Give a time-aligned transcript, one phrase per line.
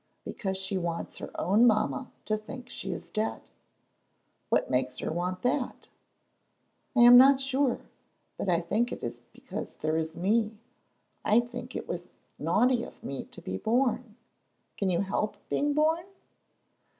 [0.25, 3.43] "Because she wants her own mamma to think she is dead."
[4.49, 5.89] "What makes her want that?"
[6.97, 7.81] "I am not sure,
[8.35, 10.57] but I think it is because there is me.
[11.23, 12.09] I think it was
[12.39, 14.15] naughty of me to be born.
[14.75, 16.05] Can you help being born?"